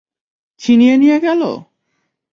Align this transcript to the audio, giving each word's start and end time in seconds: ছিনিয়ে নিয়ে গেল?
ছিনিয়ে 0.59 0.95
নিয়ে 0.97 1.17
গেল? 1.19 1.41